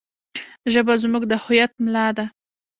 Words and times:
ژبه 0.73 0.93
زموږ 1.03 1.23
د 1.27 1.33
هویت 1.43 1.71
ملا 1.83 2.07
ده. 2.17 2.25